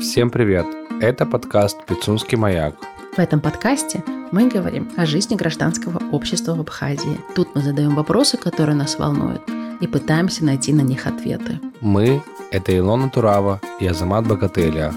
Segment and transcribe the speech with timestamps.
[0.00, 0.64] Всем привет!
[1.02, 2.74] Это подкаст «Пицунский маяк».
[3.14, 7.20] В этом подкасте мы говорим о жизни гражданского общества в Абхазии.
[7.34, 9.42] Тут мы задаем вопросы, которые нас волнуют,
[9.82, 11.60] и пытаемся найти на них ответы.
[11.82, 14.94] Мы– это Илона Турава и Азамат Богателя,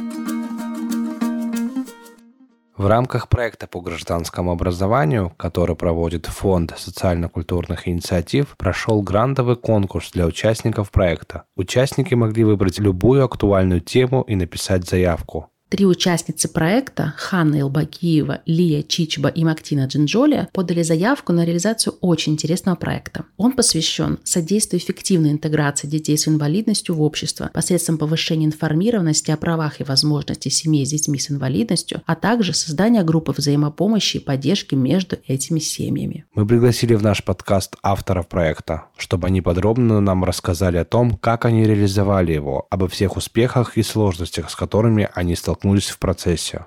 [2.83, 10.25] в рамках проекта по гражданскому образованию, который проводит Фонд социально-культурных инициатив, прошел грантовый конкурс для
[10.25, 11.43] участников проекта.
[11.55, 15.52] Участники могли выбрать любую актуальную тему и написать заявку.
[15.73, 22.33] Три участницы проекта Ханна Илбакиева, Лия Чичба и Мактина Джинджоли подали заявку на реализацию очень
[22.33, 23.25] интересного проекта.
[23.37, 29.81] Он посвящен содействию эффективной интеграции детей с инвалидностью в общество посредством повышения информированности о правах
[29.81, 35.17] и возможностях семей с детьми с инвалидностью, а также создания группы взаимопомощи и поддержки между
[35.25, 36.25] этими семьями.
[36.35, 41.45] Мы пригласили в наш подкаст авторов проекта, чтобы они подробно нам рассказали о том, как
[41.45, 46.65] они реализовали его, обо всех успехах и сложностях, с которыми они столкнулись столкнулись в процессе.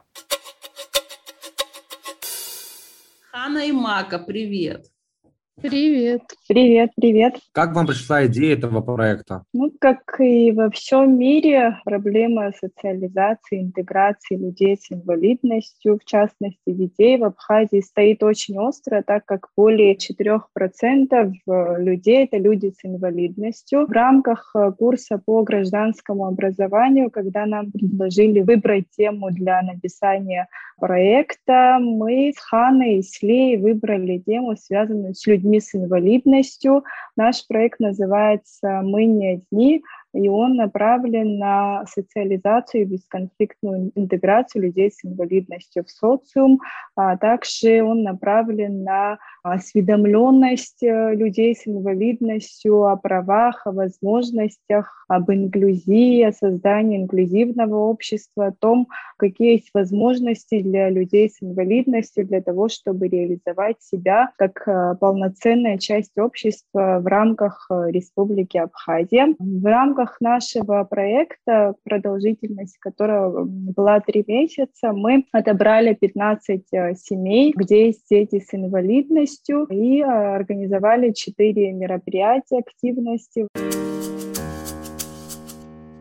[3.30, 4.86] Хана и Мака, привет!
[5.62, 6.20] Привет.
[6.46, 7.36] Привет, привет.
[7.52, 9.44] Как вам пришла идея этого проекта?
[9.54, 17.16] Ну, как и во всем мире, проблема социализации, интеграции людей с инвалидностью, в частности детей
[17.16, 20.38] в Абхазии, стоит очень остро, так как более 4%
[21.10, 23.86] э, людей– это люди с инвалидностью.
[23.86, 31.78] В рамках э, курса по гражданскому образованию, когда нам предложили выбрать тему для написания проекта,
[31.80, 36.84] мы с Ханой и с Лей выбрали тему, связанную с людьми людьми с инвалидностью.
[37.16, 39.82] Наш проект называется «Мы не одни»,
[40.16, 46.60] и он направлен на социализацию и бесконфликтную интеграцию людей с инвалидностью в социум.
[46.94, 55.30] А также он направлен на осведомленность э, людей с инвалидностью о правах, о возможностях, об
[55.30, 62.40] инклюзии, о создании инклюзивного общества, о том, какие есть возможности для людей с инвалидностью для
[62.40, 69.34] того, чтобы реализовать себя как э, полноценная часть общества в рамках э, Республики Абхазия.
[69.38, 77.52] В рамках рамках нашего проекта, продолжительность которого была три месяца, мы отобрали 15 э, семей,
[77.54, 83.48] где есть дети с инвалидностью, и э, организовали 4 мероприятия активности.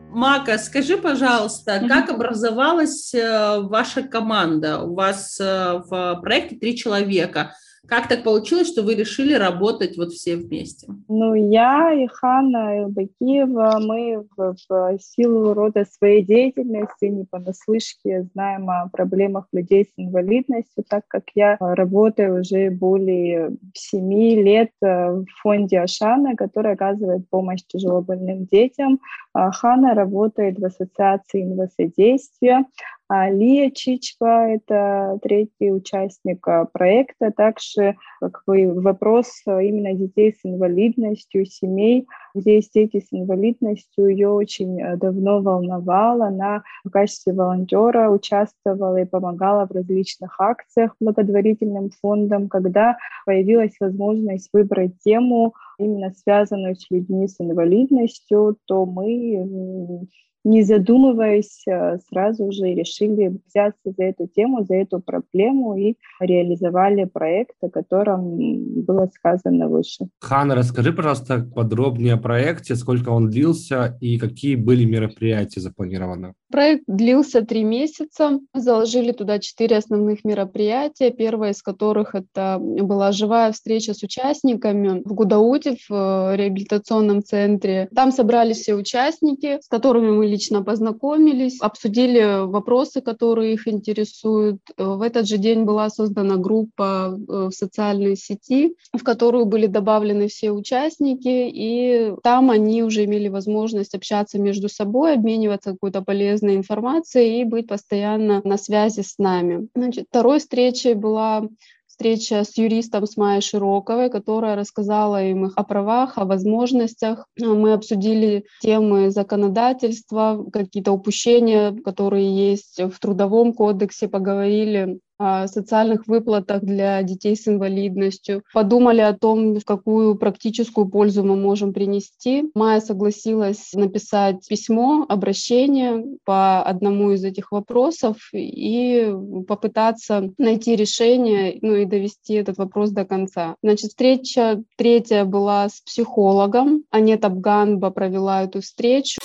[0.10, 4.82] Мака, скажи, пожалуйста, как образовалась э, ваша команда?
[4.84, 7.52] У вас в проекте три человека.
[7.88, 10.88] Как так получилось, что вы решили работать вот все вместе?
[11.08, 18.70] Ну, я и Ханна Илбакиева, мы в, в силу рода своей деятельности не понаслышке знаем
[18.70, 25.80] о проблемах людей с инвалидностью, так как я работаю уже более семи лет в фонде
[25.80, 29.00] Ашана, который оказывает помощь тяжелобольным детям.
[29.34, 32.66] А Хана работает в ассоциации инвалидсодействия.
[33.08, 37.32] А Лия Чичва– это третий участник а, проекта.
[37.32, 44.30] Также как бы, вопрос а, именно детей с инвалидностью, семей, где дети с инвалидностью, ее
[44.30, 46.24] очень давно волновал.
[46.24, 52.50] Она в качестве волонтера участвовала и помогала в различных акциях благотворительным фондам.
[52.50, 60.08] Когда появилась возможность выбрать тему, именно связанную с людьми с инвалидностью, то мы
[60.46, 67.06] не задумываясь, э, сразу же решили взяться за эту тему, за эту проблему и реализовали
[67.06, 68.38] проект, о котором
[68.84, 70.06] было сказано выше.
[70.20, 76.36] Хана, расскажи, пожалуйста, подробнее о проекте, сколько он длился и какие были мероприятия запланированы.
[76.56, 78.40] Проект длился три месяца.
[78.54, 81.12] Заложили туда четыре основных мероприятия.
[81.12, 87.90] Первое из которых это была живая встреча с участниками в Гудауте, в э, реабилитационном центре.
[87.94, 94.62] Там собрались все участники, с которыми мы лично познакомились, обсудили вопросы, которые их интересуют.
[94.78, 100.30] В этот же день была создана группа э, в социальной сети, в которую были добавлены
[100.30, 107.42] все участники, и там они уже имели возможность общаться между собой, обмениваться какой-то полезной информацией
[107.42, 109.68] и быть постоянно на связи с нами.
[109.74, 111.48] Значит, второй встречей была
[111.96, 117.26] встреча с юристом с Майей Широковой, которая рассказала им о правах, о возможностях.
[117.40, 127.02] Мы обсудили темы законодательства, какие-то упущения, которые есть в Трудовом кодексе, поговорили социальных выплатах для
[127.04, 132.50] детей с инвалидностью, подумали о том, какую практическую пользу мы можем принести.
[132.54, 139.14] Майя согласилась написать письмо, обращение по одному из этих вопросов и
[139.48, 143.56] попытаться найти решение, ну и довести этот вопрос до конца.
[143.64, 146.84] Значит, встреча третья была с психологом.
[146.92, 149.20] Анета Бганба провела эту встречу.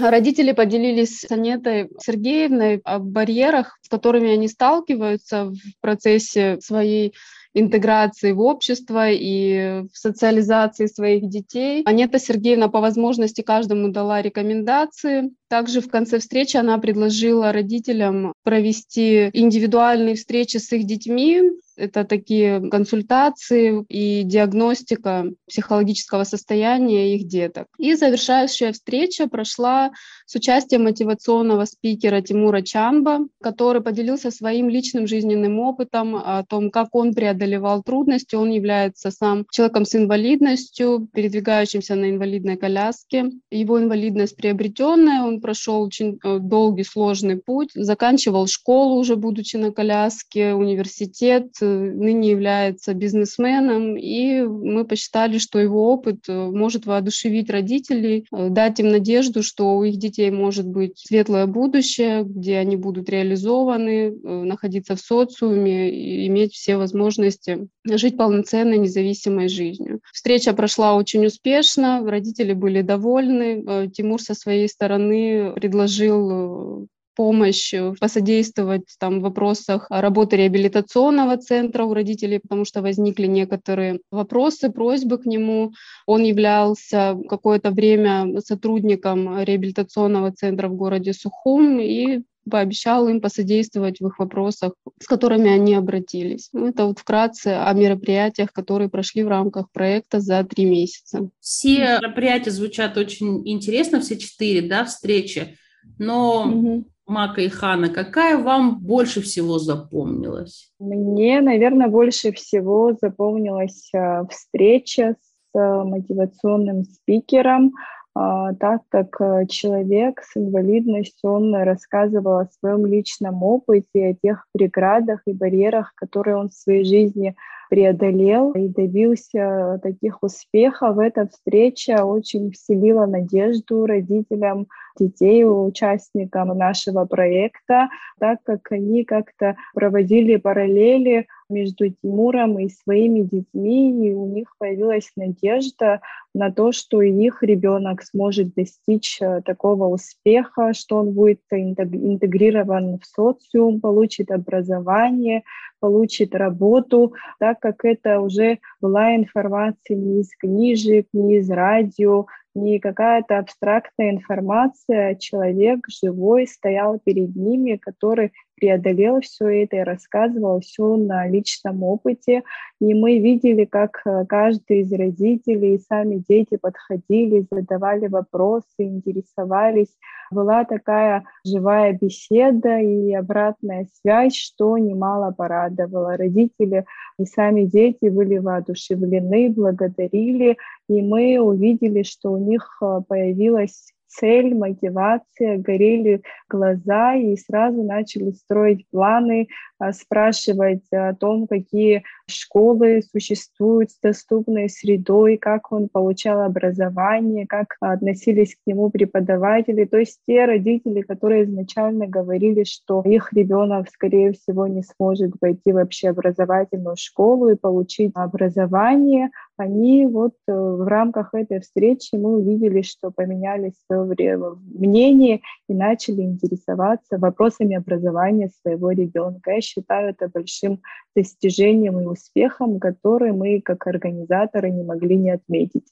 [0.00, 7.14] Родители поделились с Анетой Сергеевной о барьерах, с которыми они сталкиваются в процессе своей
[7.54, 11.82] интеграции в общество и в социализации своих детей.
[11.84, 15.30] Анета Сергеевна по возможности каждому дала рекомендации.
[15.48, 21.42] Также в конце встречи она предложила родителям провести индивидуальные встречи с их детьми,
[21.78, 27.66] это такие консультации и диагностика психологического состояния их деток.
[27.78, 29.92] И завершающая встреча прошла
[30.26, 36.94] с участием мотивационного спикера Тимура Чамба, который поделился своим личным жизненным опытом о том, как
[36.94, 38.34] он преодолевал трудности.
[38.34, 43.30] Он является сам человеком с инвалидностью, передвигающимся на инвалидной коляске.
[43.50, 49.72] Его инвалидность приобретенная, он прошел очень э, долгий, сложный путь, заканчивал школу уже будучи на
[49.72, 58.26] коляске, университет, ныне является бизнесменом, и мы посчитали, что его опыт э, может воодушевить родителей,
[58.32, 63.08] э, дать им надежду, что у их детей может быть светлое будущее, где они будут
[63.08, 70.00] реализованы, э, находиться в социуме и иметь все возможности жить полноценной, независимой жизнью.
[70.12, 73.88] Встреча прошла очень успешно, родители были довольны.
[73.90, 76.88] Тимур со своей стороны предложил
[77.18, 83.98] помощь, э, посодействовать там, в вопросах работы реабилитационного центра у родителей, потому что возникли некоторые
[84.12, 85.72] вопросы, просьбы к нему.
[86.06, 94.06] Он являлся какое-то время сотрудником реабилитационного центра в городе Сухум и пообещал им посодействовать в
[94.06, 96.50] их вопросах, с которыми они обратились.
[96.52, 101.28] Ну, это вот вкратце о мероприятиях, которые прошли в рамках проекта за три месяца.
[101.40, 105.58] Все мероприятия звучат очень интересно, все четыре да, встречи,
[105.98, 106.84] но угу.
[107.08, 110.70] Мака и Хана, какая вам больше всего запомнилась?
[110.78, 117.72] Мне, наверное, больше всего запомнилась э, встреча с э, мотивационным спикером,
[118.14, 124.44] а, так как э, человек с инвалидностью, он рассказывал о своем личном опыте, о тех
[124.52, 127.36] преградах и барьерах, которые он в своей жизни
[127.68, 130.98] преодолел и добился таких успехов.
[130.98, 134.66] Эта встреча очень вселила надежду родителям
[134.98, 137.88] детей, участникам нашего проекта,
[138.18, 145.10] так как они как-то проводили параллели между Тимуром и своими детьми, и у них появилась
[145.16, 146.00] надежда
[146.34, 153.06] на то, что их ребенок сможет достичь э, такого успеха, что он будет интегрирован в
[153.06, 155.42] социум, получит образование,
[155.80, 162.26] получит работу, так как это уже была информация не из книжек, не из радио,
[162.62, 169.80] не какая-то абстрактная информация, а человек живой стоял перед ними, который преодолел все это и
[169.80, 172.42] рассказывал все на личном опыте.
[172.80, 179.96] И мы видели, как э, каждый из родителей и сами дети подходили, задавали вопросы, интересовались.
[180.30, 186.16] Была такая живая беседа и обратная связь, что немало порадовало.
[186.16, 186.84] Родители
[187.18, 190.56] и сами дети были воодушевлены, благодарили,
[190.88, 198.30] и мы увидели, что у них э, появилась цель, мотивация, горели глаза и сразу начали
[198.30, 199.48] строить планы,
[199.92, 208.54] спрашивать о том, какие школы существуют с доступной средой, как он получал образование, как относились
[208.54, 209.84] к нему преподаватели.
[209.84, 215.72] То есть те родители, которые изначально говорили, что их ребенок, скорее всего, не сможет пойти
[215.72, 222.82] в общеобразовательную школу и получить образование, они вот э, в рамках этой встречи мы увидели,
[222.82, 229.50] что поменяли свое мнение и начали интересоваться вопросами образования своего ребенка.
[229.50, 230.80] Я считаю это большим
[231.14, 235.86] достижением и успехом, который мы как организаторы не могли не отметить.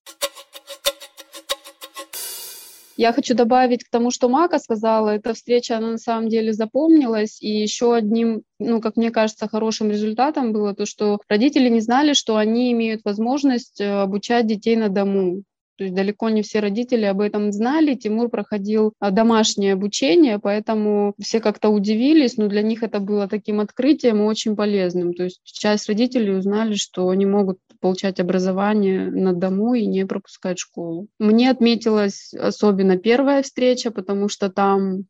[2.97, 7.43] Я хочу добавить к тому, что Мака сказала, эта встреча, она на самом деле запомнилась,
[7.43, 12.15] и еще одним, ну, как мне кажется, хорошим результатом было то, что родители не знали,
[12.15, 15.43] что они имеют возможность э, обучать детей на дому.
[15.77, 17.95] То есть далеко не все родители об этом знали.
[17.95, 23.61] Тимур проходил а, домашнее обучение, поэтому все как-то удивились, но для них это было таким
[23.61, 25.15] открытием и очень полезным.
[25.15, 30.59] То есть часть родителей узнали, что они могут получать образование на дому и не пропускать
[30.59, 31.09] школу.
[31.19, 35.05] Мне отметилась особенно первая встреча, потому что там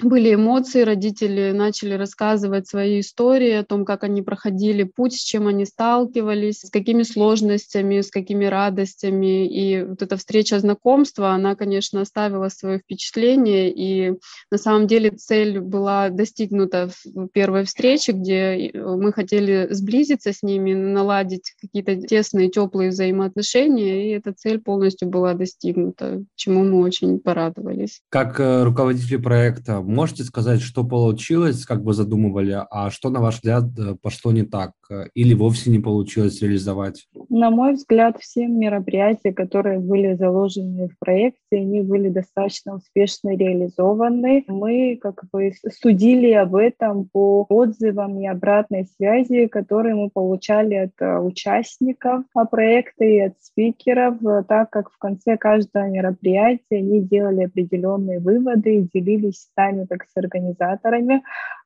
[0.00, 5.46] были эмоции, родители начали рассказывать свои истории о том, как они проходили путь, с чем
[5.46, 9.46] они сталкивались, с какими сложностями, с какими радостями.
[9.46, 13.72] И вот эта встреча знакомства, она, конечно, оставила свое впечатление.
[13.72, 14.18] И
[14.50, 20.74] на самом деле цель была достигнута в первой встрече, где мы хотели сблизиться с ними,
[20.74, 24.08] наладить какие-то тесные, теплые взаимоотношения.
[24.10, 28.00] И эта цель полностью была достигнута, чему мы очень порадовались.
[28.08, 33.36] Как э, руководитель проекта, можете сказать, что получилось, как вы задумывали, а что, на ваш
[33.36, 37.06] взгляд, э, пошло не так э, или вовсе не получилось реализовать?
[37.28, 44.44] На мой взгляд, все мероприятия, которые были заложены в проекте, они были достаточно успешно реализованы.
[44.48, 50.92] Мы как бы судили об этом по отзывам и обратной связи, которые мы получали от
[51.00, 58.20] э, участников проекта и от спикеров, так как в конце каждого мероприятия они делали определенные
[58.20, 61.22] выводы и делились с нами как с организаторами,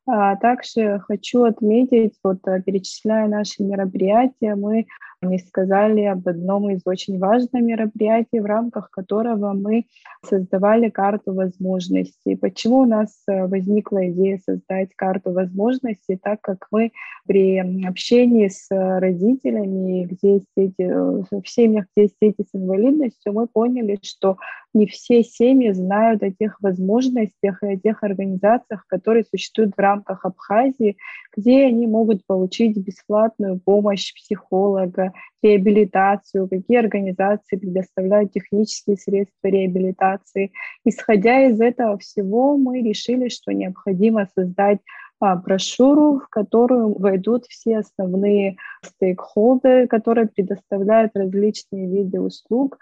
[0.07, 4.87] а также хочу отметить, вот э, перечисляя наши мероприятия, мы
[5.23, 9.87] не сказали об одном из очень важных мероприятий, в рамках которого мы
[10.25, 12.37] создавали карту возможностей.
[12.37, 16.93] Почему у нас э, возникла идея создать карту возможностей, так как мы
[17.27, 23.33] при общении с родителями, где есть дети, э, в семьях, где есть дети с инвалидностью,
[23.33, 24.37] мы поняли, что
[24.75, 30.25] не все семьи знают о тех возможностях и о тех организациях, которые существуют в рамках
[30.25, 30.97] Абхазии,
[31.37, 35.08] где они могут получить бесплатную помощь психолога,
[35.43, 40.53] реабилитацию, какие организации предоставляют технические средства реабилитации.
[40.85, 44.81] Исходя из этого всего, мы решили, что необходимо создать
[45.21, 52.79] а, брошюру, в которую войдут все основные стейкхолдеры, которые предоставляют различные виды услуг,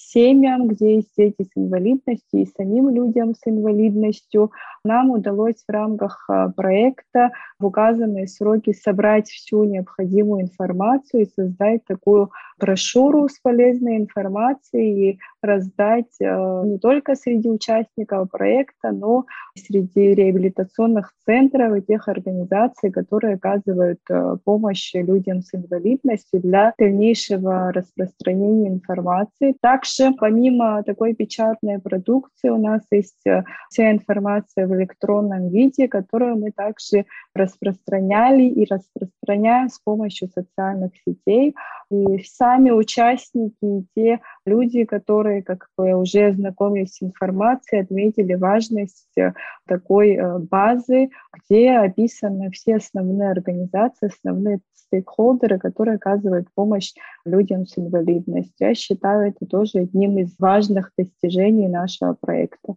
[0.00, 4.50] семьям, где есть дети с инвалидностью и самим людям с инвалидностью.
[4.84, 11.84] Нам удалось в рамках а, проекта в указанные сроки собрать всю необходимую информацию и создать
[11.84, 19.60] такую брошюру с полезной информацией и раздать а, не только среди участников проекта, но и
[19.60, 27.70] среди реабилитационных центров и тех организаций, которые оказывают а, помощь людям с инвалидностью для дальнейшего
[27.70, 29.54] распространения информации.
[29.60, 33.22] Также помимо такой печатной продукции у нас есть
[33.68, 41.54] вся информация в электронном виде, которую мы также распространяли и распространяем с помощью социальных сетей.
[41.90, 49.10] И сами участники и те люди, которые как бы уже знакомились с информацией, отметили важность
[49.18, 49.34] э,
[49.66, 54.60] такой э, базы, где описаны все основные организации, основные
[54.90, 56.92] стейкхолдеры, которые оказывают помощь
[57.24, 58.68] людям с инвалидностью.
[58.68, 62.74] Я считаю это тоже одним из важных достижений нашего проекта.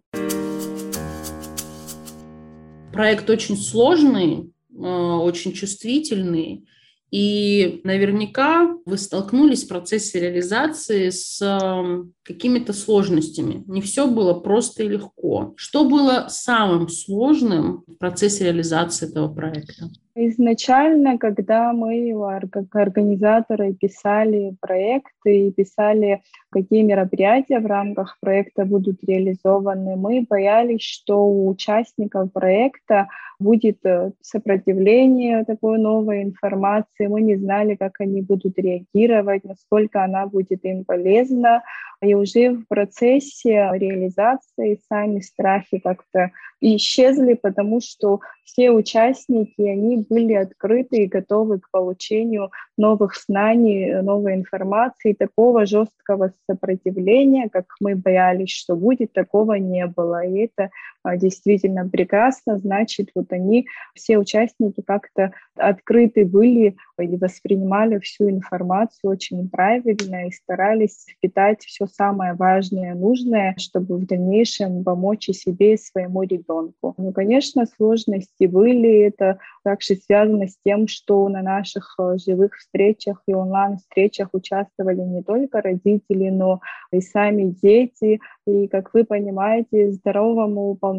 [2.93, 6.65] Проект очень сложный, э, очень чувствительный,
[7.13, 13.63] и наверняка вы столкнулись в процессе реализации с эм, какими-то сложностями.
[13.67, 15.53] Не все было просто и легко.
[15.55, 19.91] Что было самым сложным в процессе реализации этого проекта?
[20.15, 22.13] Изначально, когда мы
[22.51, 30.83] как организаторы писали проекты и писали, какие мероприятия в рамках проекта будут реализованы, мы боялись,
[30.83, 33.07] что у участников проекта
[33.39, 37.07] будет э, сопротивление такой новой информации.
[37.07, 41.63] Мы не знали, как они будут реагировать, насколько она будет им полезна.
[42.01, 46.31] И уже в процессе реализации сами страхи как-то
[46.63, 54.35] исчезли, потому что все участники, они были открыты и готовы к получению новых знаний, новой
[54.35, 55.13] информации.
[55.13, 60.25] Такого жесткого сопротивления, как мы боялись, что будет, такого не было.
[60.25, 60.69] И это
[61.17, 62.57] действительно прекрасно.
[62.57, 70.31] Значит, вот они, все участники как-то открыты были и воспринимали всю информацию очень правильно и
[70.31, 76.93] старались впитать все самое важное, нужное, чтобы в дальнейшем помочь и себе, и своему ребенку.
[76.97, 79.01] Ну, конечно, сложности были.
[79.01, 85.23] Это также связано с тем, что на наших э, живых встречах и онлайн-встречах участвовали не
[85.23, 88.19] только родители, но и сами дети.
[88.45, 90.92] И, как вы понимаете, здоровому, полноценному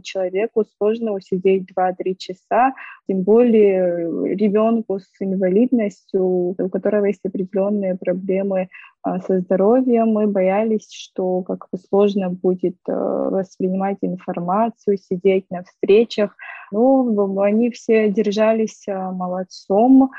[0.00, 2.74] человеку сложно усидеть 2-3 часа,
[3.08, 6.22] тем более ребенку с инвалидностью,
[6.58, 8.68] у которого есть определенные проблемы
[9.02, 10.08] а, со здоровьем.
[10.08, 16.36] Мы боялись, что как бы сложно будет э, воспринимать информацию, сидеть на встречах.
[16.72, 20.10] Ну, они все держались э, молодцом,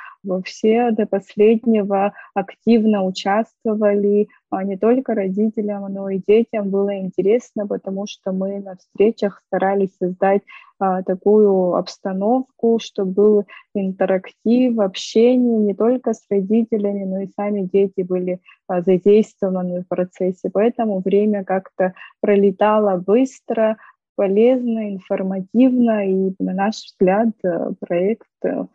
[0.46, 4.28] все до последнего активно участвовали,
[4.64, 10.42] не только родителям, но и детям было интересно, потому что мы на встречах старались создать
[10.80, 18.02] а, такую обстановку, чтобы был интерактив, общение не только с родителями, но и сами дети
[18.02, 20.50] были а, задействованы в процессе.
[20.52, 23.78] Поэтому время как-то пролетало быстро,
[24.16, 28.66] полезно, информативно, и на наш взгляд э, проект э,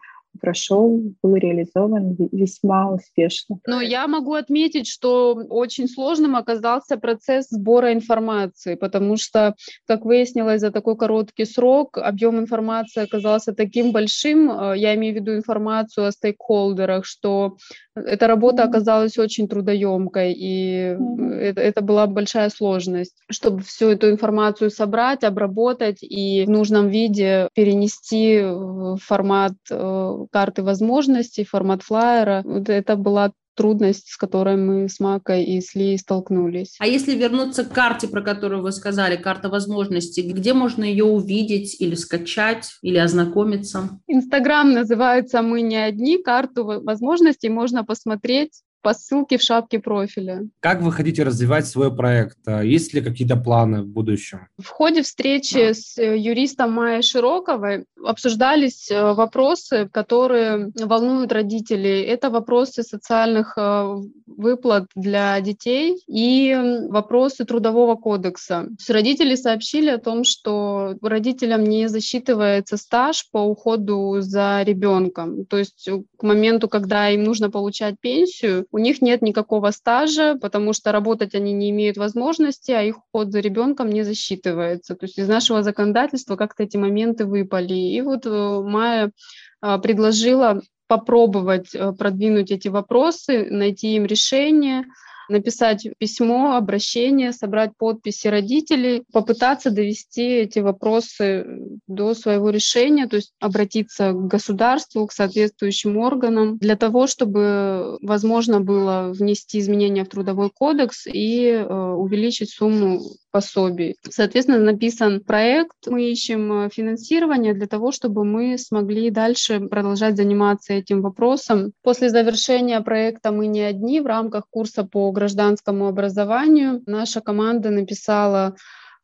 [0.40, 3.58] прошел, был реализован весьма успешно.
[3.66, 9.54] Но я могу отметить, что очень сложным оказался процесс сбора информации, потому что,
[9.86, 15.16] как выяснилось, за такой короткий срок объем информации оказался таким большим, э, я имею в
[15.16, 17.56] виду информацию о стейкхолдерах, что
[17.94, 20.96] эта работа оказалась очень трудоемкой, и
[21.32, 27.48] это, это была большая сложность, чтобы всю эту информацию собрать, обработать и в нужном виде
[27.54, 32.44] перенести в формат э, карты возможностей, формат флайера.
[32.66, 36.76] Это была трудность, с которой мы с Макой и с Ли столкнулись.
[36.78, 41.80] А если вернуться к карте, про которую вы сказали, карта возможностей, где можно ее увидеть
[41.80, 44.00] или скачать, или ознакомиться?
[44.06, 46.18] Инстаграм называется «Мы не одни».
[46.22, 50.42] Карту возможностей можно посмотреть по ссылке в шапке профиля.
[50.60, 52.36] Как вы хотите развивать свой проект?
[52.46, 54.46] А есть ли какие-то планы в будущем?
[54.58, 62.02] В ходе встречи с э, юристом Майей Широковой обсуждались э, вопросы, которые волнуют родителей.
[62.02, 63.94] Это вопросы социальных э,
[64.26, 66.54] выплат для детей и
[66.90, 68.68] вопросы трудового кодекса.
[68.86, 75.46] Родители сообщили о том, что родителям не засчитывается стаж по уходу за ребенком.
[75.46, 75.88] То есть
[76.24, 81.52] моменту, когда им нужно получать пенсию, у них нет никакого стажа, потому что работать они
[81.52, 84.96] не имеют возможности, а их уход за ребенком не засчитывается.
[84.96, 87.74] То есть из нашего законодательства как-то эти моменты выпали.
[87.74, 89.12] И вот э, Майя
[89.60, 94.84] а, предложила попробовать э, продвинуть эти вопросы, найти им решение–
[95.28, 101.46] написать письмо, обращение, собрать подписи родителей, попытаться довести эти вопросы
[101.86, 108.60] до своего решения, то есть обратиться к государству, к соответствующим органам для того, чтобы возможно
[108.60, 113.00] было внести изменения в трудовой кодекс и э, увеличить сумму
[113.34, 113.96] пособий.
[114.08, 121.02] Соответственно, написан проект, мы ищем финансирование для того, чтобы мы смогли дальше продолжать заниматься этим
[121.02, 121.72] вопросом.
[121.82, 126.82] После завершения проекта мы не одни в рамках курса по гражданскому образованию.
[126.86, 128.56] Наша команда написала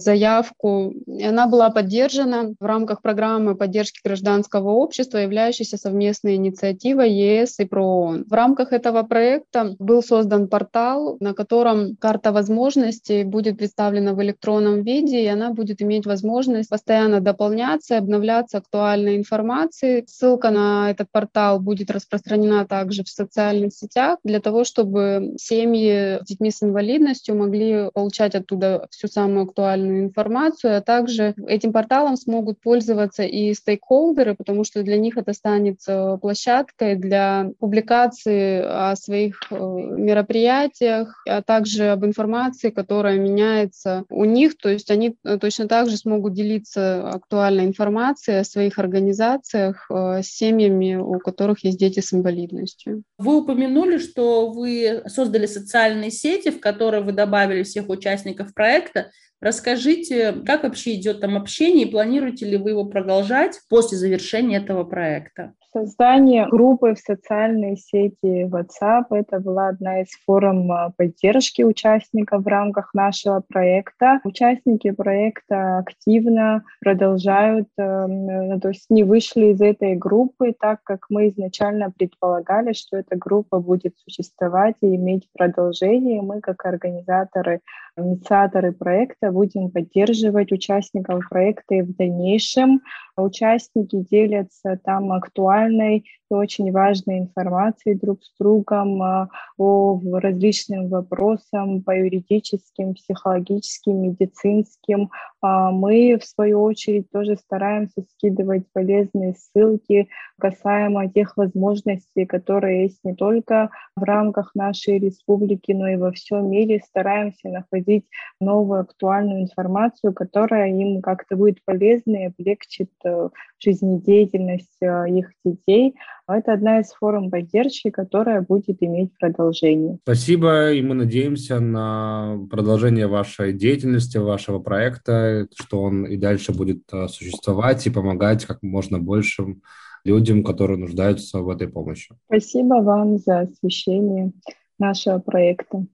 [0.02, 0.95] заявку.
[1.07, 8.25] Она была поддержана в рамках программы поддержки гражданского общества, являющейся совместной инициативой ЕС и ПРООН.
[8.29, 14.83] В рамках этого проекта был создан портал, на котором карта возможностей будет представлена в электронном
[14.83, 20.05] виде, и она будет иметь возможность постоянно дополняться обновляться актуальной информацией.
[20.07, 26.27] Ссылка на этот портал будет распространена также в социальных сетях для того, чтобы семьи с
[26.27, 32.16] детьми с инвалидностью могли получать оттуда всю самую актуальную актуальную информацию, а также этим порталом
[32.16, 38.94] смогут пользоваться и стейкхолдеры, потому что для них это станет э, площадкой для публикации о
[38.96, 45.38] своих э, мероприятиях, а также об информации, которая меняется у них, то есть они э,
[45.38, 51.79] точно так же смогут делиться актуальной информацией о своих организациях с семьями, у которых есть
[51.79, 53.03] дети с инвалидностью.
[53.18, 59.11] Вы упомянули, что вы создали социальные сети, в которые вы добавили всех участников проекта.
[59.40, 64.85] Расскажите, как вообще идет там общение и планируете ли вы его продолжать после завершения этого
[64.85, 65.55] проекта?
[65.72, 72.46] Создание группы в социальной сети WhatsApp– это была одна из форм а, поддержки участников в
[72.48, 74.20] рамках нашего проекта.
[74.24, 81.29] Участники проекта активно продолжают, эм, то есть не вышли из этой группы, так как мы
[81.29, 86.20] изначально предполагали, что эта группа будет существовать и иметь продолжение.
[86.20, 87.61] Мы, как организаторы,
[88.01, 92.83] инициаторы проекта, будем поддерживать участников проекта и в дальнейшем.
[93.17, 95.99] Участники делятся там актуальной
[96.31, 105.11] и очень важной информацией друг с другом а, о различным вопросам по юридическим, психологическим, медицинским.
[105.41, 110.09] А, мы, в свою очередь, тоже стараемся скидывать полезные ссылки
[110.40, 116.50] касаемо тех возможностей, которые есть не только в рамках нашей республики, но и во всем
[116.50, 116.83] мире.
[116.85, 118.07] Стараемся находить
[118.40, 125.94] новую актуальную информацию, которая им как-то будет полезна и облегчит э, жизнедеятельность э, их детей.
[126.26, 129.98] Это одна из форм поддержки, которая будет иметь продолжение.
[130.03, 136.83] Спасибо, и мы надеемся на продолжение вашей деятельности, вашего проекта, что он и дальше будет
[136.92, 139.62] э, существовать и помогать как можно большим
[140.05, 142.15] людям, которые нуждаются в этой помощи.
[142.27, 144.33] Спасибо вам за освещение
[144.79, 145.87] нашего проекта.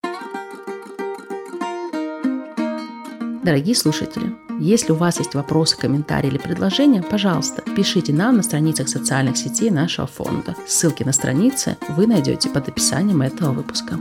[3.45, 8.89] Дорогие слушатели, если у вас есть вопросы, комментарии или предложения, пожалуйста, пишите нам на страницах
[8.89, 10.57] социальных сетей нашего фонда.
[10.67, 13.99] Ссылки на страницы вы найдете под описанием этого выпуска.